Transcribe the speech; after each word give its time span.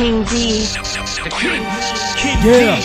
King 0.00 0.24
D. 0.24 0.64
king 2.16 2.40
Yeah. 2.40 2.80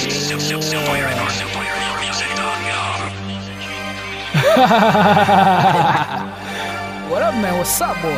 What 7.10 7.22
up, 7.22 7.36
man? 7.36 7.58
What's 7.58 7.80
up, 7.80 7.96
boy? 8.02 8.10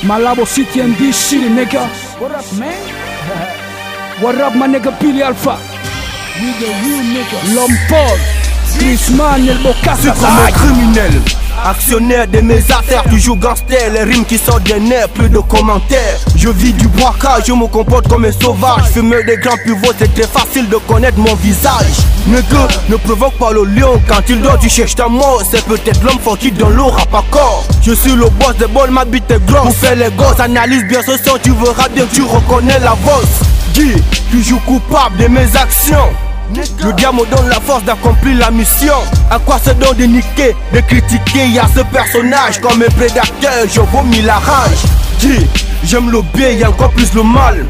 Malabo 0.00 0.46
City 0.46 0.80
and 0.80 0.94
this 0.94 1.14
city, 1.14 1.50
nigga. 1.50 1.86
What 2.18 2.32
up, 2.32 2.50
man? 2.58 2.72
What 4.22 4.40
up, 4.40 4.54
my 4.56 4.66
nigga 4.66 4.98
Billy 4.98 5.22
Alpha? 5.22 5.58
We 6.40 6.52
the 6.56 6.72
real 6.80 7.02
niggas. 7.12 7.54
L'homme 7.54 7.76
Grisman, 8.78 9.48
el 9.48 9.58
C'est 10.00 10.08
comme 10.08 10.38
un 10.46 10.50
criminel. 10.50 11.12
Actionnaire 11.64 12.26
de 12.28 12.40
mes 12.40 12.58
affaires, 12.70 13.04
toujours 13.04 13.36
gangster 13.36 13.90
Les 13.92 14.02
rimes 14.02 14.24
qui 14.26 14.36
sortent 14.36 14.64
des 14.64 14.78
nerfs, 14.78 15.08
plus 15.08 15.30
de 15.30 15.38
commentaires. 15.38 16.18
Je 16.36 16.48
vis 16.48 16.72
du 16.72 16.88
braquage, 16.88 17.44
je 17.46 17.52
me 17.52 17.66
comporte 17.66 18.08
comme 18.08 18.24
un 18.24 18.32
sauvage. 18.32 18.84
Fumer 18.92 19.22
des 19.24 19.36
grands 19.36 19.56
pivots, 19.64 19.92
c'est 19.98 20.12
très 20.12 20.26
facile 20.26 20.68
de 20.68 20.76
connaître 20.76 21.18
mon 21.18 21.34
visage. 21.36 21.96
Nigga, 22.26 22.68
ne 22.88 22.96
provoque 22.96 23.34
pas 23.34 23.52
le 23.52 23.64
lion 23.64 24.00
Quand 24.08 24.20
il 24.28 24.40
dort, 24.40 24.58
tu 24.58 24.68
cherches 24.68 24.94
ta 24.94 25.08
mort. 25.08 25.42
C'est 25.50 25.64
peut-être 25.64 26.02
l'homme 26.02 26.18
fort 26.18 26.38
qui 26.38 26.52
dans 26.52 26.68
l'eau 26.68 26.88
rap 26.88 27.14
encore. 27.14 27.64
Je 27.82 27.92
suis 27.92 28.12
le 28.12 28.28
boss 28.28 28.56
des 28.58 28.66
balles, 28.66 28.90
ma 28.90 29.04
bite 29.04 29.30
est 29.30 29.44
grosse. 29.46 29.74
Faire 29.74 29.96
les 29.96 30.10
gosses, 30.10 30.40
analyse 30.40 30.84
bien 30.84 31.00
ce 31.02 31.16
son 31.16 31.38
Tu 31.42 31.52
verras 31.52 31.88
bien 31.88 32.04
que 32.04 32.14
tu 32.14 32.22
reconnais 32.22 32.78
la 32.80 32.94
bosse 32.96 33.40
Dis, 33.72 33.94
toujours 34.30 34.62
coupable 34.64 35.16
de 35.16 35.28
mes 35.28 35.56
actions 35.56 36.10
le 36.52 36.92
diable 36.92 37.18
me 37.18 37.36
donne 37.36 37.48
la 37.48 37.60
force 37.60 37.84
d'accomplir 37.84 38.38
la 38.38 38.50
mission. 38.50 38.94
À 39.30 39.38
quoi 39.38 39.58
ça 39.58 39.74
donne 39.74 39.96
de 39.96 40.04
niquer, 40.04 40.54
de 40.72 40.80
critiquer 40.80 41.48
Y'a 41.48 41.66
ce 41.74 41.80
personnage 41.80 42.60
comme 42.60 42.82
un 42.82 42.90
prédateur, 42.90 43.66
je 43.68 43.80
vomis 43.80 44.22
la 44.22 44.34
rage. 44.38 44.82
Dis, 45.20 45.46
j'aime 45.84 46.10
le 46.10 46.22
bien, 46.34 46.50
y'a 46.50 46.68
encore 46.70 46.90
plus 46.90 47.12
le 47.14 47.22
mal. 47.22 47.64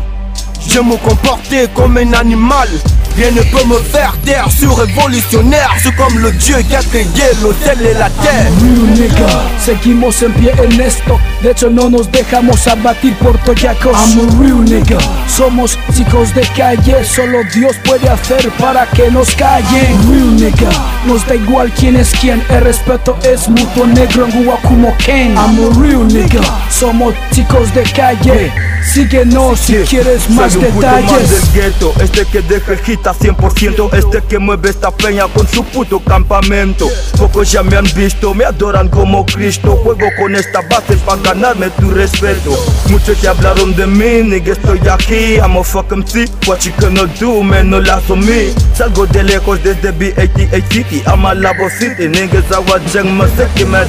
J'aime 0.67 0.89
me 0.89 0.97
comporter 0.97 1.69
comme 1.75 1.97
un 1.99 2.13
animal. 2.15 2.69
Rien 3.17 3.31
ne 3.31 3.43
peut 3.43 3.65
me 3.67 3.77
faire 3.79 4.17
taire, 4.25 4.47
je 4.49 4.57
suis 4.57 4.67
révolutionnaire. 4.67 5.71
C'est 5.83 5.95
comme 5.95 6.19
le 6.19 6.33
Dieu 6.33 6.57
qui 6.69 6.75
a 6.75 6.83
créé 6.83 7.05
l'hôtel 7.43 7.79
et 7.81 7.95
la 7.95 8.11
terre. 8.11 8.51
Real 8.61 8.91
nigga, 8.99 9.27
seguimos 9.59 10.23
en 10.23 10.31
pie 10.33 10.51
en 10.59 10.81
esto. 10.81 11.19
De 11.43 11.51
hecho, 11.51 11.71
no 11.71 11.89
nos 11.89 12.11
dejamos 12.11 12.67
abatir 12.67 13.15
por 13.19 13.39
toyacos. 13.45 13.97
I'm 13.97 14.19
a 14.29 14.43
real 14.43 14.65
nigga. 14.65 14.99
Somos 15.29 15.79
chicos 15.95 16.35
de 16.35 16.43
calle, 16.57 17.05
solo 17.05 17.39
Dios 17.55 17.77
puede 17.85 18.09
hacer 18.09 18.51
para 18.59 18.87
que 18.87 19.11
nos 19.11 19.31
callen. 19.37 19.97
Real 20.11 20.37
nigga, 20.37 20.71
nos 21.07 21.25
da 21.27 21.37
igual 21.37 21.71
quién 21.79 21.95
es 21.97 22.11
quién. 22.21 22.43
El 22.49 22.63
respeto 22.63 23.17
es 23.23 23.49
mutuo 23.49 23.87
negro 23.87 24.27
en 24.27 24.45
Guacumo 24.45 24.93
Ken. 24.99 25.35
I'm 25.37 25.59
a 25.61 25.81
real 25.81 26.07
nigga. 26.09 26.43
Somos 26.69 27.15
chicos 27.33 27.73
de 27.75 27.85
calle. 27.85 28.53
Síguenos 28.93 29.61
si 29.61 29.77
quieres 29.77 30.29
más 30.31 30.53
Soy 30.53 30.65
un 30.65 30.73
puto 30.73 30.87
man 30.87 31.03
detalles. 31.07 31.31
del 31.31 31.53
gueto, 31.63 31.95
este 32.03 32.27
que 32.27 32.43
deja 32.43 32.73
el 32.73 32.79
hit 32.81 33.04
a 33.11 33.15
100%, 33.15 33.93
este 33.95 34.23
que 34.23 34.39
mueve 34.39 34.71
esta 34.71 34.91
peña 34.91 35.27
con 35.29 35.47
su 35.49 35.65
puto 35.65 36.01
campamento. 36.01 36.89
Pocos 37.19 37.51
ya 37.51 37.63
me 37.63 37.77
han 37.77 37.87
visto, 37.95 38.35
me 38.35 38.45
adoran 38.45 38.89
como 38.89 39.27
Cristo. 39.27 39.77
Juego 39.83 40.07
con 40.19 40.35
esta 40.35 40.61
base 40.63 40.97
para 40.99 41.21
ganarme 41.23 41.71
tu 41.71 41.91
respeto. 41.91 42.51
Muchos 42.89 43.21
ya 43.21 43.31
hablaron 43.31 43.75
de 43.75 43.87
mí, 43.87 44.23
nigga, 44.23 44.53
estoy 44.53 44.81
aquí. 44.89 45.37
I'm 45.37 45.57
a 45.57 45.65
fuck 45.65 45.91
MC, 45.91 46.29
what 46.47 46.61
you 46.61 46.73
gonna 46.81 47.07
do, 47.19 47.43
man, 47.43 47.71
no 47.71 47.81
laugh 47.81 48.11
on 48.11 48.21
me. 48.21 48.53
Salgo 48.77 49.07
de 49.07 49.23
lejos 49.23 49.63
desde 49.63 49.93
B88 49.93 50.85
City, 50.85 51.03
I'm 51.07 51.25
a 51.25 51.35
Labo 51.35 51.69
City, 51.71 52.09
niggas 52.09 52.51
agua 52.51 52.81
jeng, 52.93 53.17
me 53.17 53.27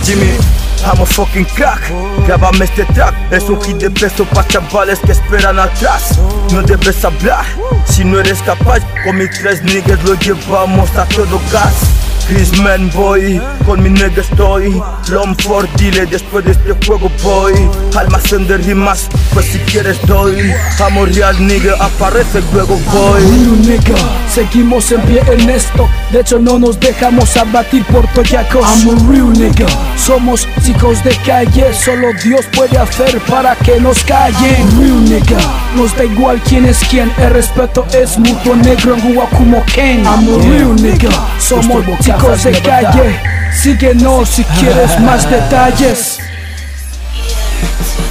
Jimmy. 0.03 0.64
I'm 0.85 1.01
a 1.01 1.05
fucking 1.05 1.45
crack, 1.45 1.81
grábame 2.27 2.65
este 2.65 2.85
track. 2.93 3.15
Es 3.31 3.49
un 3.49 3.59
hit 3.61 3.77
de 3.77 3.89
peso 3.89 4.23
para 4.25 4.47
chavales 4.47 4.99
que 4.99 5.13
esperan 5.13 5.59
atrás. 5.59 6.19
No 6.51 6.61
debes 6.61 7.03
hablar, 7.03 7.43
si 7.85 8.03
no 8.03 8.19
eres 8.19 8.41
capaz 8.43 8.79
Con 9.03 9.17
mis 9.17 9.29
tres 9.31 9.63
niggas 9.63 10.03
lo 10.03 10.13
llevamos 10.15 10.89
a 10.95 11.05
todo 11.05 11.41
gas 11.51 12.04
Chrisman 12.27 12.89
boy, 12.91 13.39
con 13.65 13.83
mi 13.83 13.89
nigga 13.89 14.21
estoy 14.21 14.81
Lomford 15.09 15.69
dile 15.77 16.05
después 16.05 16.43
de 16.45 16.51
este 16.51 16.73
juego 16.85 17.11
boy 17.23 17.53
Almacén 17.95 18.47
de 18.47 18.57
rimas, 18.57 19.07
pues 19.33 19.45
si 19.45 19.59
quieres 19.59 19.99
doy 20.07 20.51
Amo 20.83 21.05
real 21.05 21.35
nigga, 21.45 21.75
aparece 21.79 22.41
luego 22.51 22.79
Real 23.03 23.61
nigga, 23.61 23.95
seguimos 24.29 24.91
en 24.91 25.01
pie 25.01 25.21
en 25.31 25.49
esto. 25.49 25.87
De 26.11 26.21
hecho, 26.21 26.39
no 26.39 26.59
nos 26.59 26.79
dejamos 26.79 27.35
abatir 27.37 27.83
por 27.85 28.07
toyacos. 28.13 28.65
I'm 28.65 28.89
a 28.89 29.11
real 29.11 29.31
nigga. 29.33 29.67
Somos 29.97 30.47
chicos 30.63 31.03
de 31.03 31.15
calle, 31.25 31.73
solo 31.73 32.07
Dios 32.23 32.45
puede 32.55 32.77
hacer 32.77 33.19
para 33.21 33.55
que 33.55 33.79
nos 33.79 34.03
callen. 34.03 34.67
Real 34.79 35.03
nigga, 35.05 35.37
nos 35.75 35.95
da 35.95 36.05
igual 36.05 36.41
quién 36.47 36.65
es 36.65 36.79
quién. 36.89 37.11
El 37.17 37.31
respeto 37.31 37.85
es 37.93 38.17
mutuo 38.17 38.55
negro 38.55 38.95
en 38.95 39.13
Guacumo 39.13 39.63
Ken. 39.73 40.03
I'm 40.03 40.27
a 40.27 40.43
real 40.43 40.75
nigga. 40.75 41.09
Somos 41.39 41.85
chicos 41.99 42.14
de 42.23 42.51
calle. 42.61 43.19
Síguenos 43.61 44.29
si 44.29 44.43
quieres 44.43 44.99
más 45.01 45.29
detalles. 45.29 46.19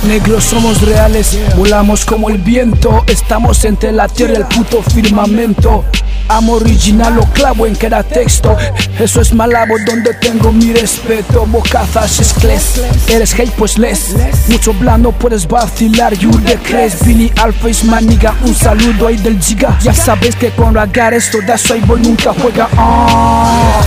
Negros 0.06 0.44
somos 0.44 0.82
reales, 0.82 1.38
volamos 1.56 2.04
como 2.04 2.28
el 2.28 2.38
viento, 2.38 3.04
estamos 3.06 3.64
entre 3.64 3.92
la 3.92 4.08
tierra 4.08 4.34
y 4.34 4.36
el 4.36 4.46
puto 4.46 4.82
firmamento. 4.82 5.84
Amo 6.28 6.54
original 6.54 7.18
o 7.18 7.26
clavo 7.32 7.66
en 7.66 7.74
cada 7.74 8.02
texto, 8.02 8.56
eso 8.98 9.20
es 9.20 9.34
malabo 9.34 9.74
donde 9.86 10.14
tengo 10.14 10.52
mi 10.52 10.72
respeto. 10.72 11.44
Bocazas 11.46 12.18
es 12.18 12.32
cles, 12.32 12.80
eres 13.08 13.34
hate 13.34 13.52
pues 13.52 13.78
les, 13.78 14.14
mucho 14.48 14.72
blando 14.72 15.12
puedes 15.12 15.46
vacilar, 15.46 16.14
you 16.14 16.30
the 16.46 16.56
crees. 16.58 17.04
Billy 17.04 17.30
Alpha 17.42 17.68
is 17.68 17.84
maniga, 17.84 18.34
un 18.42 18.54
saludo 18.54 19.08
ahí 19.08 19.16
del 19.18 19.38
giga. 19.40 19.78
Ya 19.82 19.92
sabes 19.92 20.34
que 20.36 20.50
con 20.50 20.74
ragar 20.74 21.12
esto 21.12 21.38
da 21.46 21.58
soy 21.58 21.80
boy 21.80 22.00
nunca 22.00 22.32
juega. 22.40 22.68
ah. 22.78 23.82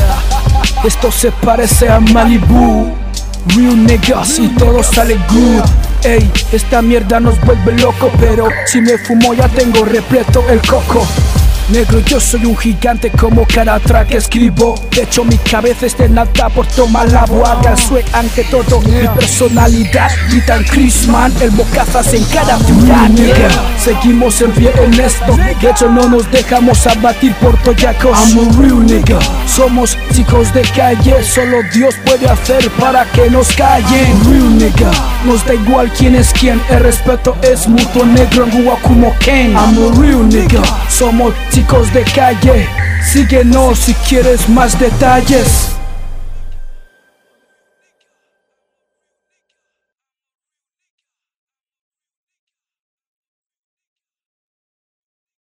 Esto 0.83 1.11
se 1.11 1.31
parece 1.31 1.89
a 1.89 1.99
Malibu. 1.99 2.93
Real 3.55 3.85
niggas 3.85 4.39
y 4.39 4.49
todo 4.49 4.83
sale 4.83 5.17
good. 5.29 5.63
Ey, 6.03 6.31
esta 6.51 6.81
mierda 6.81 7.19
nos 7.19 7.39
vuelve 7.41 7.73
loco, 7.79 8.11
pero 8.19 8.47
si 8.65 8.81
me 8.81 8.97
fumo 8.97 9.33
ya 9.33 9.47
tengo 9.49 9.83
repleto 9.85 10.43
el 10.49 10.61
coco. 10.61 11.05
Negro, 11.69 11.99
yo 11.99 12.17
soy 12.17 12.45
un 12.45 12.55
gigante 12.55 13.11
como 13.11 13.45
cada 13.45 13.77
track 13.79 14.07
que 14.07 14.17
escribo. 14.17 14.75
De 14.91 15.03
hecho, 15.03 15.25
mi 15.25 15.37
cabeza 15.37 15.85
está 15.85 16.05
en 16.05 16.17
alta 16.17 16.47
por 16.47 16.65
tomar 16.67 17.11
la 17.11 17.25
boaga. 17.25 17.75
Swag 17.75 18.05
ante 18.13 18.45
todo, 18.45 18.79
mi 18.81 19.05
personalidad. 19.19 20.09
Gritan 20.29 20.63
Chrisman, 20.63 21.33
el 21.41 21.49
bocazas 21.51 22.13
en 22.13 22.23
cada 22.25 22.57
ciudad. 22.59 23.09
Seguimos 23.83 24.41
en 24.41 24.51
pie 24.51 24.71
en. 24.81 24.91
De 24.91 25.69
hecho, 25.69 25.89
no 25.89 26.07
nos 26.07 26.31
dejamos 26.31 26.87
abatir 26.87 27.33
por 27.35 27.57
toyacos. 27.57 28.17
I'm 28.17 28.49
a 28.49 28.61
real 28.61 28.85
nigga. 28.85 29.19
Somos 29.45 29.97
chicos 30.13 30.53
de 30.53 30.61
calle, 30.61 31.21
solo 31.21 31.57
Dios 31.73 31.95
puede 32.05 32.29
hacer 32.29 32.69
para 32.79 33.03
que 33.11 33.29
nos 33.29 33.51
callen. 33.51 34.23
Real 34.23 34.57
nigga. 34.57 34.91
Nos 35.25 35.45
da 35.45 35.53
igual 35.53 35.91
quién 35.97 36.15
es 36.15 36.31
quién. 36.31 36.61
El 36.69 36.79
respeto 36.79 37.35
es 37.41 37.67
mutuo 37.67 38.05
negro 38.05 38.45
en 38.45 38.63
Guacumo 38.63 39.13
Ken. 39.19 39.51
I'm 39.51 39.77
a 39.77 40.01
real 40.01 40.29
nigga. 40.29 40.61
Somos 40.89 41.33
chicos 41.57 41.91
de 41.91 42.03
calle. 42.03 42.69
Síguenos 43.01 43.79
si 43.79 43.93
quieres 44.07 44.47
más 44.47 44.79
detalles. 44.79 45.76